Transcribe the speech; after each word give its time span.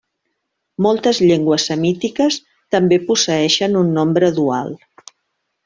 Moltes 0.85 1.19
llengües 1.31 1.65
semítiques 1.71 2.39
també 2.77 2.99
posseeixen 3.11 3.79
un 3.85 3.93
nombre 4.01 4.31
dual. 4.43 4.75